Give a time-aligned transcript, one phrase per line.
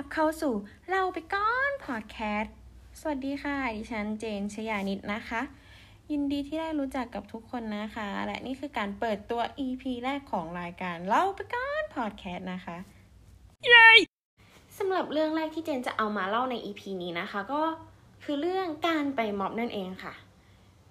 [0.00, 0.54] รับเข้าสู่
[0.90, 2.54] เราไปก้อนพอดแคสต์
[3.00, 5.40] สวัสดีค่ะ ดิฉันเจนชยานิดนะคะ
[6.10, 12.76] ยินดีที่ได้รู้จักกับทุกคนนะคะ และนี่คือการเปิดตัว EP แรกของรายการเราไปก้อนพอดแคสต์นะคะ
[13.62, 13.88] เย้
[14.78, 17.62] สำหรับเรื่องแรกที่เจนจะเอามาเล่าใน EP นี้นะคะ ก็
[18.24, 20.14] คือเรื่องการไปม็อบนั่นเองค่ะ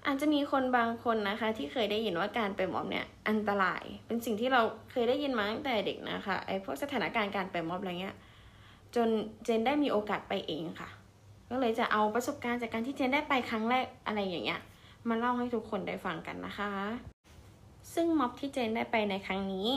[0.06, 8.18] อาจจะมีคนบางคนนะคะ ที่เคยได้ยินว่าการไปม็อบเนี่ยอันตราย เป็นสิ่งที่เราเคยได้ยินมาตั้งแต่เด็กนะคะไอ้พวกสถานการณ์การไปม็อบอะไรเงี้ย
[8.96, 9.10] จน
[9.46, 10.90] เจนได้มีโอกาสไปเองค่ะ
[11.50, 14.62] ก็เลยจะเอาประสบการณ์จากการที่เจนได้ไปครั้งแรกอะไรอย่างเงี้ย
[15.10, 16.72] มาเล่าให้ทุกคนได้ฟังกันนะคะ
[17.94, 19.68] ซึ่งม็อบที่เจนได้ไปในครั้งนี้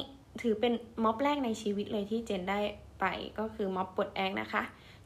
[0.42, 0.72] ถือเป็น
[1.04, 2.60] ม็อบแรกในชีวิตเลยที่เจนได้
[3.00, 3.06] ไป
[3.38, 4.62] ก็คือม็อบปลดแอกนะคะ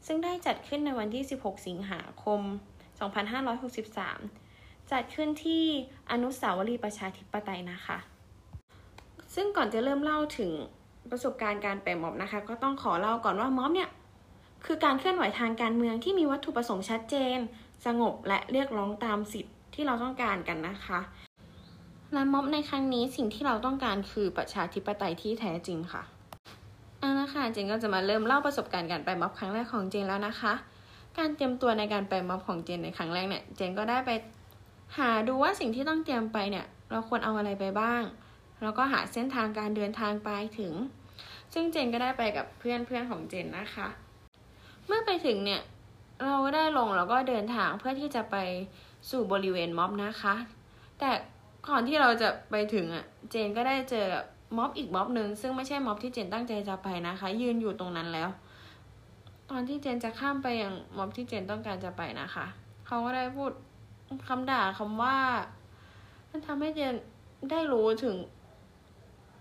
[0.07, 2.41] ซึ่งได้จัดขึ้นในวันที่ 16 สิงหาคม
[3.27, 5.65] 2563 จัดขึ้นที่
[6.10, 7.98] อนุสาวรีย์ประชาธิปไตยนะคะ
[9.35, 10.52] ซึ่งก่อนจะเริ่มเล่าถึง
[11.10, 13.91] ประสบการณ์การไปม็อบนะคะ ก็ต้องขอเล่าก่อนว่าม็อบเนี่ย
[14.65, 17.38] คือการเคลื่อนไหวทางการเมืองที่มีวัตถุประสงค์ชัดเจน
[17.87, 21.01] สงบและเรียกร้องตามสิทธิ์ที่เราต้องการกันนะคะ
[22.13, 26.02] และม็อบในครั้งนี้สิ่งที่เราต้องการคือประชาธิปไตยที่แท้จริงค่ะ
[27.01, 30.52] เอาละค่ะเจนก็จะมาเริ่มเล่าประสบการณ์การไปม็อบครั้งแรกของเจนแล้วนะคะ
[31.18, 34.10] การเตรียมตัวในการไปม็อบของเจนในครั้งแรกเนี่ยเจนก็ได้ไป
[34.98, 38.02] หาดูว่าสิ่งที่ต้องเตรียมไปเนี่ยเราควรเอาอะไรไปบ้าง
[38.63, 40.73] แล้วก็หาเส้นทางการเดินทางไปถึง
[41.52, 43.88] ซึ่งเจนก็ได้ไปกับเพื่อนเพื่อนของเจนนะคะ
[44.87, 45.62] เมื่อไปถึงเนี่ย
[46.24, 48.37] เราได้ลงแล้วก็เดินทางเพื่อที่จะไป
[49.10, 50.34] สู่บริเวณม็อบนะคะ
[50.98, 51.10] แต่
[51.68, 54.07] ก่อนที่เราจะไปถึงอะ เจนก็ได้เจอ
[54.57, 58.29] ม็อบอีกม็อบหนึ่งซึ่งไม่ใช่ม็อบที่เจนตั้งใจจะไปนะคะ ยืนอยู่ตรงนั้นแล้ว
[59.51, 62.46] ตอนที่เจนจะข้ามไปยังม็อบที่เจนต้องการจะไปนะคะ
[62.87, 63.51] เขาก็ได้พูด
[64.28, 65.16] คำด่าคำว่า
[66.31, 66.94] มันทำให้เจน
[67.50, 68.16] ได้รู้ถึง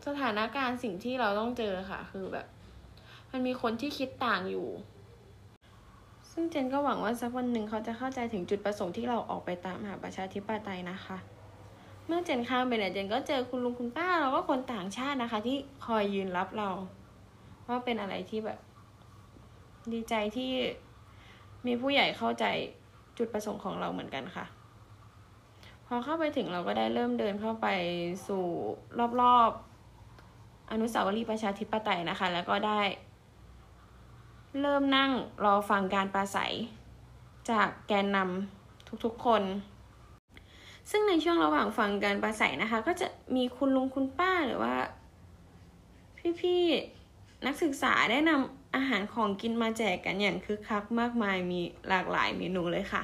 [0.07, 2.47] สถานการณ์สิ่งที่เราต้องเจอค่ะ คือแบบ
[3.31, 4.67] มันมีคนที่คิดต่างอยู่
[6.37, 11.17] ซึ่งเจนก็หวังว่าสักวันหนึ่งเขาจะเข้าใจถึงจุดประสงค์ที่เราออกไปตามหาประชาธิปไตยนะคะ
[12.07, 16.69] เมื่อเจนข้ามไปเนี่ยเจนก็เจอคุณลุงคุณป้าแล้วก็คนต่างชาตินะคะ ที่คอยยืนรับเรา
[17.67, 18.59] ว่าเป็นอะไรที่แบบ
[19.93, 20.51] ดีใจที่
[21.65, 22.45] มีผู้ใหญ่เข้าใจ
[23.17, 24.45] จุดประสงค์ของเราเหมือนกันค่ะ
[25.87, 27.67] พอเข้าไปถึงเราก็ได้เริ่มเดินเข้าไป
[28.27, 28.43] สู่
[29.21, 32.81] รอบๆอนุสาวรีย์ประชาธิปไตยนะคะ แล้วก็ได้
[34.61, 35.11] เริ่มนั่ง
[35.45, 36.53] รอฟังการปราศัย
[37.49, 39.43] จากแกนนำทุกๆคน
[40.91, 44.75] ซึ่งในช่วงระหว่างฟังการปราศัยนะคะ ก็จะมีคุณลุงคุณป้าหรือว่า
[46.41, 53.03] พี่ๆนักศึกษาได้นำอาหารของกินมาแจกกันอย่างคึกคักมากมายมีหลากหลายเมนูเลยค่ะ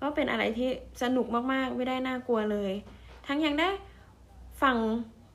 [0.00, 0.68] ก็เป็นอะไรที่
[1.02, 2.72] สนุกมากๆไม่ได้น่ากลัวเลย
[3.26, 3.70] ทั้งยังได้
[4.62, 4.76] ฟัง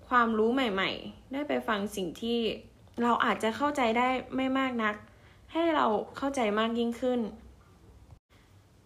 [0.10, 2.40] ความรู้ใหม่ ๆ ได้ไปฟังสิ่งที่
[3.02, 4.96] เราอาจจะเข้าใจได้ไม่มากนัก
[5.58, 7.20] ให้เราเข้าใจมากยิ่งขึ้น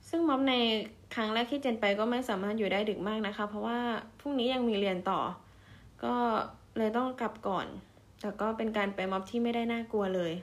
[0.09, 0.53] ซึ่งม็อบใน
[1.15, 3.79] ครั้งแรกที่เจนไปก็ไม่สามารถอยู่ได้ดึกมากนะคะ เพราะว่า
[4.19, 5.19] พรุ่งนี้ยังมีเรียนต่อ
[6.03, 6.15] ก็
[6.77, 7.67] เลยต้องกลับก่อน
[8.21, 10.33] แต่ก็เป็นการไปม็อบที่ไม่ได้น่ากลัวเลย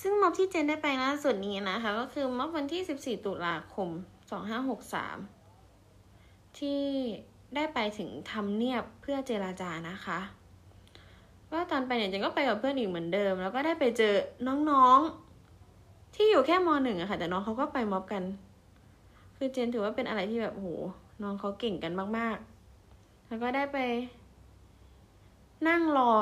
[0.00, 3.88] ซึ่งม็อบที่เจนได้ไปล่าสุดนี้นะคะ ก็คือม็อบวันที่ 14 ตุลาคม
[5.22, 6.82] 2563 ที่
[7.54, 10.20] ได้ไปถึงทำเนียบเพื่อเจราจานะคะ
[11.52, 14.14] ก็ตอนไปเนี่ยเจนก็ไปกับเพื่อนอีกเหมือนเดิม แล้วก็ได้ไปเจอ
[14.70, 18.22] น้องๆ ที่อยู่แค่มหนึ่งอะค่ะ แต่น้องเขาก็ไปม็อบกัน
[19.36, 20.68] คือเจนถือว่าเป็นอะไรที่แบบโห
[21.22, 23.78] น้องเขาเก่งกันมากๆ แล้วก็ได้ไป
[25.68, 26.14] นั่งรอ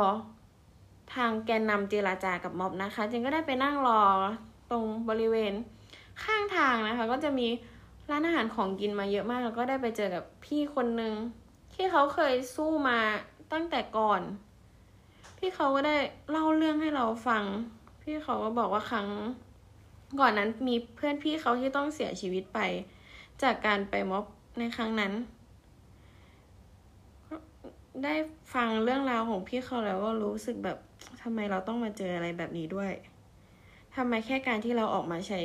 [1.15, 4.01] ทางแกนนำเจราจากับม็อบนะคะเจนก็ได้ไปนั่งรอ
[4.71, 5.53] ตรงบริเวณ
[6.25, 7.47] ข้างทางนะคะ ก็จะมี
[8.11, 11.15] ร้านอาหารของกินมาเยอะมาก แล้วก็ได้ไปเจอกับพี่คนหนึ่ง
[11.75, 12.99] ที่เขาเคยสู้มา
[13.53, 14.21] ตั้งแต่ก่อน
[15.43, 15.97] พี่เขาก็ได้
[16.31, 17.45] เล่าเรื่องให้เราฟัง
[18.03, 19.09] พี่เขาก็บอกว่าครั้ง
[20.21, 22.61] ก่อนนั้นมีเพื่อนพี่เขาที่ต้องเสียชีวิตไป
[23.43, 24.25] จากการไปม็อบ
[24.59, 25.13] ในครั้งนั้น
[28.05, 28.15] ได้
[28.55, 30.79] ฟังเรื่องราวของพี่เขาแล้วก็รู้สึกแบบ
[31.23, 32.93] ทำไมเราต้องมาเจออะไรแบบนี้ด้วย
[33.97, 35.41] ทำไมแค่การที่เราออกมาใช้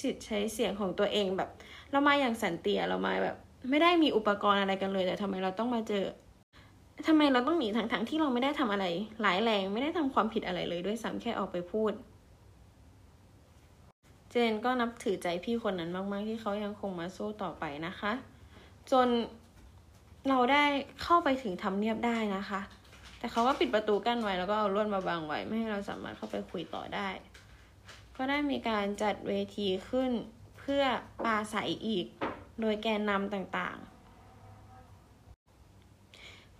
[0.00, 1.50] สิทธิ์ใช้เสียงของตัวเองแบบ
[1.90, 3.36] เรามาอย่างสันติเรามาแบบ
[3.70, 6.04] ไม่ได้มีอุปกรณ์อะไรกันเลยแต่ทำไมเราต้องมาเจอ
[7.06, 8.86] ทำไมเราต้องหนีทั้งๆทที่เราไม่ได้ทำอะไร
[9.22, 11.92] หลายแรงไม่ได้ทำความผิดอะไรเลยด้วยซ้ำแค่ออกไปพูด
[14.30, 18.12] เจนก็นับถือใจพี่คนนั้นมาก ๆ ที่เขายังคงมาสู้ต่อไปนะคะ
[18.90, 19.08] จน
[20.28, 20.64] เราได้
[21.02, 22.60] เข้าไปถึงทำเนียบได้นะคะ
[23.18, 27.08] แต่เขาก็ปิดประตูกั้นไว้แล้วก็เอาลวดมาบังไว้ไม่ให้เราสามารถเข้าไปคุยต่อได้
[28.16, 30.10] ก็ได้มีการจัดเวทีขึ้น
[30.58, 30.82] เพื่อ
[31.24, 31.56] ปาใส
[31.86, 32.06] อีก
[32.60, 33.95] โดยแกนนำต่างๆ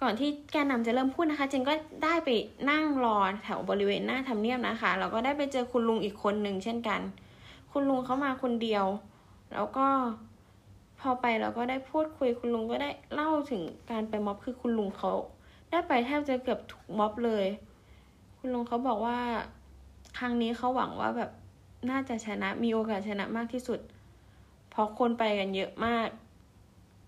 [0.02, 2.28] ก่อนที่แกนนำจะเริ่มพูดนะคะเจนก็ได้ไป
[2.70, 7.00] นั่งรอแถวบริเวณหน้าทำเนียบนะคะแล้วก็ได้ไปเจอคุณลุงอีกคนหนึ่งเช่นกัน
[7.72, 8.84] คุณลุงเขามาคนเดียว
[9.54, 9.86] แล้วก็
[11.00, 15.12] พอไปเราก็ได้พูดคุยคุณลุงก็ได้เล่าถึงการไปม็อบคือคุณลุงเขา
[15.70, 17.46] ได้ไปแทบจะเกือบทุกม็อบเลย
[18.38, 19.18] คุณลุงเขาบอกว่า
[20.18, 21.30] ครั้งนี้เขาหวังว่าแบบ
[21.90, 23.80] น่าจะชนะมีโอกาสชนะมากที่สุด
[24.70, 26.08] เพราะคนไปกันเยอะมาก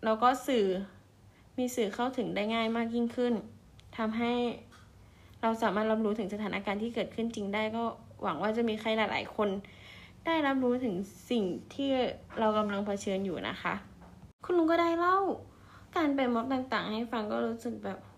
[0.05, 0.67] แล้วก็สื่อ
[1.59, 3.35] มีสื่อเข้าถึงได้ง่ายมากยิ่งขึ้น
[3.97, 4.33] ทำให้
[5.43, 7.85] เราสามารถรับรู้ถึงสถานการณ์ที่เกิดขึ้นจริงได้ก็
[8.23, 9.49] หวังว่าจะมีใครหลาย ๆ คน
[10.27, 10.95] ได้รับรู้ถึง
[11.31, 11.45] สิ่ง
[11.75, 11.91] ที่
[12.39, 13.75] เรากำลังเผชิญอยู่นะคะ
[14.45, 15.19] คุณลุงก็ได้เล่า
[15.97, 18.17] การไปม็อบต่างๆ ให้ฟังก็รู้สึกแบบโห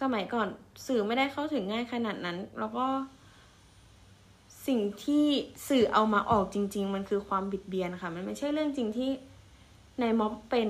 [0.00, 0.48] สมัยก่อน
[0.86, 2.86] สื่อไม่ได้เข้าถึงง่ายขนาดนั้น แล้วก็
[4.66, 5.26] สิ่งที่
[5.68, 9.10] สื่อเอามาออกจริง ๆ มันคือความบิดเบียนค่ะ มันไม่ใช่เรื่องจริงที่
[10.00, 10.68] ในม็อบเป็น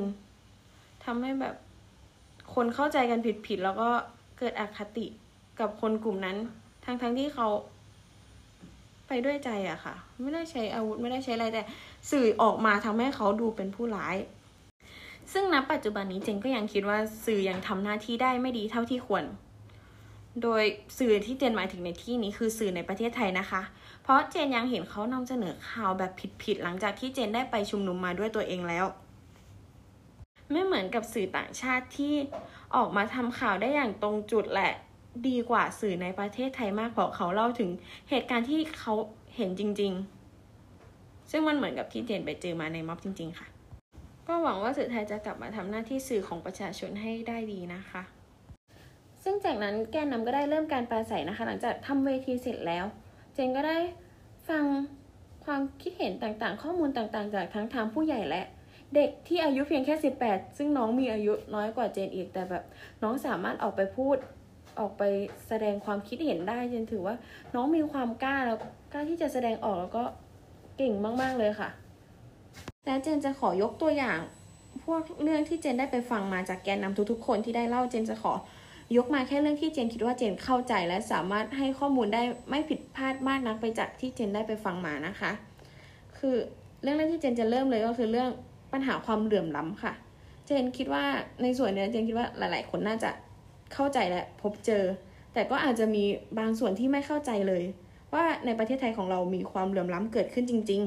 [1.04, 1.54] ทำให้แบบ
[2.54, 3.88] คนเข้าใจกันผิดๆแล้วก็
[4.38, 5.06] เกิดอคติ
[5.60, 6.36] กับคนกลุ่มนั้น
[6.84, 7.48] ทั้งๆทที่เขา
[9.08, 11.62] ไปด้วยใจอะค่ะ ไม่ได้ใช้อาวุธไม่ได้ใช้อะไรแต่
[12.10, 14.16] สื่อออกมาทำให้เขาดูเป็นผู้ร้าย
[15.32, 19.24] ซึ่งณปัจจุบันนี้เจนก็ยังคิดว่าสื่อยังทำหน้าที่ได้ไม่ดีเท่าที่ควร
[20.42, 20.62] โดย
[20.98, 23.62] สื่อที่เจนหมายถึงในที่นี้คือสื่อในประเทศไทยนะคะ
[24.02, 26.12] เพราะเจนยังเห็นเขานำเสนอข่าวแบบ
[26.42, 28.84] ผิดๆหลังจากที่เจนได้ไปชุมนุมมาด้วยตัวเองแล้ว
[30.50, 32.14] ไม่เหมือนกับสื่อต่างชาติที่
[32.76, 34.72] ออกมาทำข่าวได้อย่างตรงจุดแหละ
[35.28, 37.70] ดีกว่าสื่อในประเทศไทยมากเพราะเขาเล่าถึง
[38.10, 38.94] เหตุการณ์ที่เขา
[39.36, 39.92] เห็นจริง
[40.62, 43.46] ๆ ซึ่งมันเหมือนกับที่เจนไปเจอมาในม็อบจริง ๆ ค่ะ
[44.28, 48.02] ก็หวังว่าสื่อไทยจะกลับมาทำหน้าที่สื่อของประชาชนให้ได้ดีนะคะ
[49.22, 52.84] ซึ่งจากนั้นแกนนำก็ได้เริ่มการปราศัยนะคะ หลังจากทำเวทีเสร็จแล้ว
[53.34, 53.78] เจนก็ได้
[54.48, 54.64] ฟัง
[55.44, 58.44] ความคิดเห็นต่างๆ ข้อมูลต่างๆ จากทั้งทางผู้ใหญ่และ
[58.94, 62.64] เด็กที่อายุเพียงแค่สิบแปดซึ่งน้องมีอายุน้อยกว่าเจนอีกแต่แบบ
[63.02, 64.16] น้องสามารถออกไปพูด
[64.78, 65.02] ออกไป
[65.48, 67.16] แสดงความคิดเห็นได้เจนถือว่า
[67.54, 68.58] น้องมีความกล้าแล้ว
[68.92, 70.04] กล้าที่จะแสดงออกแล้วก็
[70.76, 70.92] เก่ง
[71.22, 71.68] มาก ๆ เลยค่ะ
[72.86, 74.18] แล้วเจนจะขอยกตัวอย่าง
[74.84, 78.32] พวกเรื่องที่เจนได้ไปฟังมาจากแกนนำทุกๆ คนที่ได้เล่าเจนจะขอ
[78.96, 85.30] ยกมาแค่เรื่องที่เจนคิดว่าเจนเข้าใจและสามารถให้ข้อมูลได้ไม่ผิดพลาดมากนักไปจากที่เจนได้ไปฟังมานะคะ
[86.18, 86.36] คือ
[86.82, 88.30] เรื่องแรกที่เจนจะเริ่มเลยก็คือเรื่อง
[88.74, 89.92] ปัญหาความเหลื่อมล้ำค่ะ
[90.46, 91.04] เจนคิดว่า
[91.42, 93.10] ในส่วนนี้เจนคิดว่าหลาย ๆ คนน่าจะ
[93.72, 94.84] เข้าใจและพบเจอ
[95.34, 96.04] แต่ก็อาจจะมี
[96.38, 97.62] บางส่วนที่ไม่เข้าใจเลย
[98.14, 100.82] ว่าในประเทศไทยของเรามีความเหลื่อมล้ำเกิดขึ้นจริง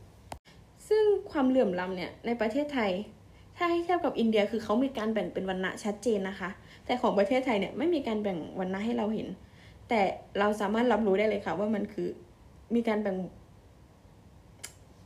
[0.00, 2.92] ๆ ซึ่งความเหลื่อมล้ำเนี่ยในประเทศไทย
[3.56, 6.50] ถ้าให้เทียบกับอินเดียคือเขามีการแบ่งเป็นวรรณะชัดเจนนะคะ
[6.86, 9.28] แต่ของประเทศไทยเนี่ยไม่มีการแบ่งวรรณะให้เราเห็น
[9.88, 10.00] แต่
[10.38, 12.08] เราสามารถรับรู้ได้เลยค่ะ ว่ามันคือ
[12.74, 13.16] มีการแบ่ง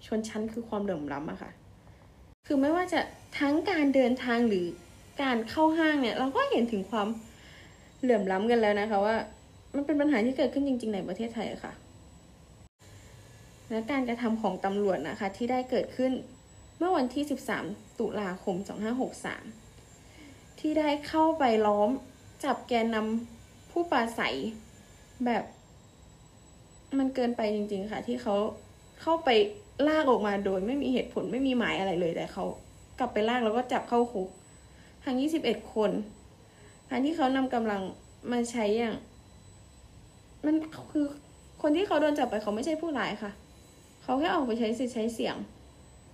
[0.06, 1.50] ชนชั้นคือความเหลื่อมล้ำอะค่ะ
[2.52, 3.00] คือไม่ว่าจะ
[3.40, 4.66] ทั้งการเดินทางหรือ
[5.22, 7.08] การเข้าห้างเนี่ย เราก็เห็นถึงความ
[8.00, 9.16] เหลื่อมล้ำกันแล้วนะคะว่า
[9.74, 11.72] มันเป็นปัญหาที่เกิดขึ้นจริง ๆ ในประเทศไทยค่ะ
[13.70, 16.12] และการกระทำของตำรวจนะคะ ที่ได้เกิดขึ้น
[16.78, 17.24] เมื่อวันที่
[17.62, 18.56] 13 ตุลาคม
[19.78, 21.90] 2563 ที่ได้เข้าไปล้อม
[22.44, 24.36] จับแกนนำผู้ปราศัย
[25.24, 25.44] แบบ
[26.98, 28.34] มันเกินไปจริง ๆ ค่ะ ที่เขา
[29.02, 29.28] เข้าไป
[29.88, 32.44] ลากออกมาโดยไม่มีเหตุผลไม่มีหมายอะไรเลยแต่เขา
[32.98, 34.28] กลับไปลากแล้วก็จับเข้าคุก
[35.04, 35.90] ทั้งยี่สิบเอ็ดคน
[36.88, 37.82] ทางที่เขานำกำลัง
[38.32, 38.94] มาใช้อย่าง
[40.46, 40.54] มัน
[40.92, 41.04] คือ
[41.62, 43.32] คนที่เขาโดนจับไปเขาไม่ใช่ผู้ร้ายค่ะ
[44.02, 45.36] เขาแค่ออกไปใช้สิทธิ์ใช้เสียง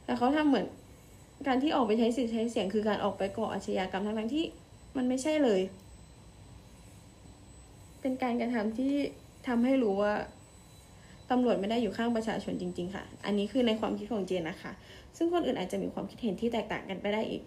[0.05, 0.67] แต่เขาทำเหมือน
[1.47, 4.45] การที่ออกไปใช้สิทธิ์ใช้เสียง คือการออกไปก่ออาชญากรรมทั้งที่
[4.97, 5.61] มันไม่ใช่เลย
[8.00, 8.95] เป็นการกระทำที่
[9.47, 10.14] ทำให้รู้ว่า
[11.30, 14.73] ตำรวจไม่ได้อยู่ข้างประชาชนจริง ๆ ค่ะ อันนี้คือในความคิดของเจนนะคะ
[15.16, 17.42] ซึ่งคนอื่นอาจจะมีความคิดเห็นที่แตกต่างกันไปได้อีก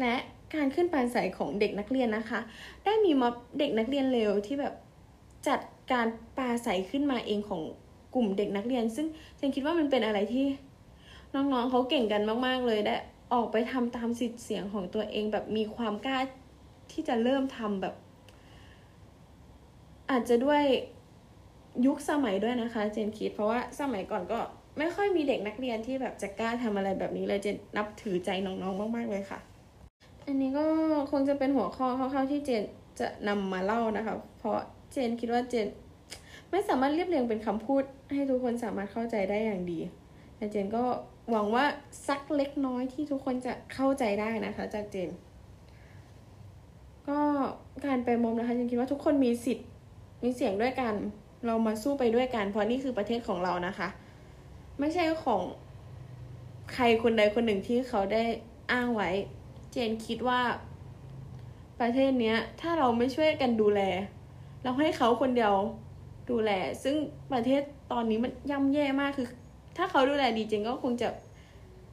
[0.00, 0.14] และ
[0.54, 2.40] การขึ้นปานใสของเด็กนักเรียนนะคะ
[2.84, 4.74] ได้มีม็อบเด็กนักเรียนเลวที่แบบ
[5.48, 5.60] จัด
[5.92, 6.06] การ
[6.38, 7.62] ปาใสขึ้นมาเองของ
[8.14, 10.46] กลุ่มเด็กนักเรียน ซึ่งเจนคิดว่ามันเป็นอะไรที่
[11.34, 12.96] น้องๆเขาเก่งกันมาก ๆ เลยได้
[13.32, 16.18] ออกไปทำตามสิทธิ์เสียงของตัวเองแบบมีความกล้า
[16.92, 17.94] ที่จะเริ่มทำแบบ
[20.10, 20.62] อาจจะด้วย
[21.86, 24.38] ยุคสมัยด้วยนะคะเจนคิด เพราะว่าสมัยก่อนก็
[24.78, 29.38] ไม่ค่อยมีเด็กนักเรียนที่แบบจะกล้าทำอะไรแบบนี้เลยเจนนับถือใจน้องๆมากๆเลยค่ะ
[30.26, 30.64] อันนี้ก็
[31.10, 32.62] คงจะเป็นหัวข้อคร่าวๆที่เจน
[33.00, 34.58] จะนำมาเล่านะคะ เพราะ
[34.92, 35.66] เจนคิดว่าเจน
[36.50, 37.82] ไม่สามารถเรียบเรียงเป็นคำพูด
[38.14, 39.80] ให้ทุกคนสามารถเข้าใจได้อย่างดี
[40.36, 40.84] แต่เจนก็
[41.30, 41.64] หวังว่า
[42.08, 45.10] สักเล็กน้อยที่ทุกคนจะเข้าใจได้นะคะ จากเจน
[47.08, 47.20] ก็
[47.86, 49.66] การไปมอมนะคะเจนคิดว่าทุกคนมีสิทธิ์
[50.22, 50.94] มีเสียงด้วยกัน
[51.46, 53.88] เรามาสู้ไปด้วยกัน เพราะนี่คือประเทศของเรานะคะ
[54.80, 55.42] ไม่ใช่ของ
[56.74, 58.22] ใครคนใดคนหนึ่งที่เขาได้
[58.72, 59.10] อ้างไว้
[59.72, 60.40] เจนคิดว่า
[61.80, 63.80] ประเทศเนี้ย ถ้าเราไม่ช่วยกันดูแล
[64.62, 65.54] เราให้เขาคนเดียว
[66.30, 66.50] ดูแล
[66.82, 66.96] ซึ่ง
[67.32, 69.26] ประเทศตอนนี้มันย่ำแย่มากคือ
[69.76, 71.08] ถ้าเขาดูแลดีเจริงก็คงจะ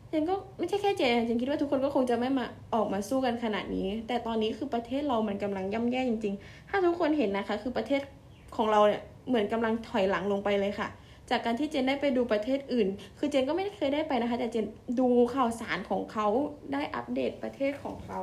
[0.10, 8.02] เจนก็ไม่ใช่แค่เจนเจนคิดว่าทุกคนก็คงจะไม่มาออกมาสู้กันขนาดนี้ แต่ตอนนี้คือประเทศเรามันกำลังย่ำแย่จริง ๆ ถ้าทุกคนเห็นนะคะ คือประเทศ
[8.56, 10.88] ของเราเนี่ย เหมือนกำลังถอยหลังลงไปเลยค่ะ
[11.30, 14.66] จากการที่เจนได้ไปดูประเทศอื่น คือเจนก็ไม่เคยได้ไปนะคะ แต่เจน
[15.00, 16.28] ดูข่าวสารของเขา
[16.74, 18.22] ได้อัปเดตประเทศของเขา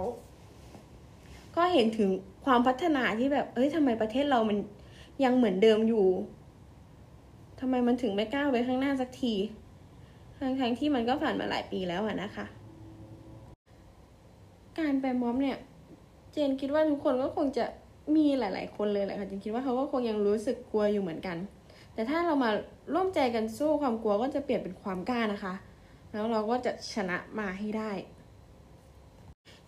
[1.56, 2.10] ก็เห็นถึง
[2.44, 4.58] ความพัฒนาที่แบบ เอ้ยทำไมประเทศเรามัน
[5.24, 6.06] ยังเหมือนเดิมอยู่
[7.60, 9.34] ทำไมมันถึงไม่ก้าวไปข้างหน้าสักที
[10.38, 12.46] ทั้งทั้งที่มันก็ผ่านมาหลายปีแล้วอะนะคะ
[14.78, 15.58] การไปม็อบเนี่ย
[16.32, 17.64] เจนคิดว่าทุกคนก็คงจะ
[18.16, 21.36] มีหลาย ๆ คนเลยแหละค่ะเจนคิดว่าเขาก็คงยังรู้สึกกลัวอยู่เหมือนกัน
[21.94, 22.50] แต่ถ้าเรามา
[22.94, 25.54] ร่วมใจกันสู้ความกลัวก็จะเปลี่ยนเป็นความกล้านะคะ
[26.12, 27.92] แล้วเราก็จะชนะมาให้ได้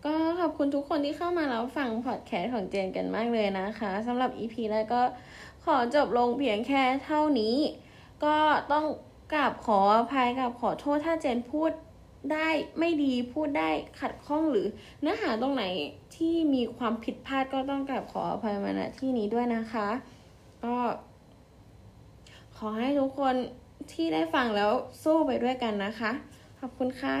[0.05, 5.01] ก็ขอบคุณทุกคนที่เข้ามาแล้วฟังพอดแคสต์ของเจนกันมากเลยนะคะสำหรับ EP แรกก็
[5.65, 7.55] ขอจบลงเพียงแค่เท่านี้
[8.25, 8.35] ก็
[8.71, 8.85] ต้อง
[9.33, 11.71] กราบขออภัยกับขอโทษถ้าเจนพูด
[12.33, 13.69] ได้ไม่ดีพูดได้
[13.99, 14.67] ขัดข้องหรือ
[15.01, 15.63] เนื้อหาตรงไหน
[16.15, 19.87] ที่มีความผิดพลาดก็ต้องกราบขออภัยมาณที่นี้ด้วยนะคะ
[20.63, 20.75] ก็
[22.57, 23.35] ขอให้ทุกคน
[23.91, 24.71] ที่ได้ฟังแล้ว
[25.03, 26.11] สู้ไปด้วยกันนะคะ
[26.59, 27.17] ขอบคุณค่ะ